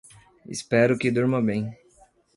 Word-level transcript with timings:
Espero 0.49 0.97
que 0.97 1.11
durma 1.11 1.39
bem 1.43 1.77